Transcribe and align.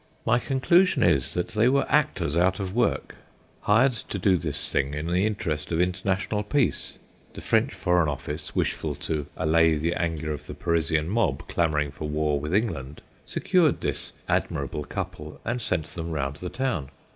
My 0.25 0.39
conclusion 0.39 1.03
is 1.03 1.35
that 1.35 1.49
they 1.49 1.69
were 1.69 1.85
actors 1.87 2.35
out 2.35 2.59
of 2.59 2.73
work, 2.73 3.13
hired 3.59 3.93
to 3.93 4.17
do 4.17 4.35
this 4.35 4.71
thing 4.71 4.95
in 4.95 5.05
the 5.05 5.27
interest 5.27 5.71
of 5.71 5.79
international 5.79 6.41
peace. 6.41 6.93
The 7.35 7.41
French 7.41 7.71
Foreign 7.71 8.07
Office, 8.09 8.55
wishful 8.55 8.95
to 8.95 9.27
allay 9.37 9.77
the 9.77 9.93
anger 9.93 10.33
of 10.33 10.47
the 10.47 10.55
Parisian 10.55 11.07
mob 11.07 11.47
clamouring 11.47 11.91
for 11.91 12.09
war 12.09 12.39
with 12.39 12.51
England, 12.51 13.01
secured 13.27 13.81
this 13.81 14.11
admirable 14.27 14.85
couple 14.85 15.39
and 15.45 15.61
sent 15.61 15.85
them 15.85 16.09
round 16.09 16.37
the 16.37 16.49
town. 16.49 16.89